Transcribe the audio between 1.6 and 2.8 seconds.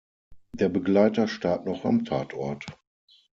noch am Tatort.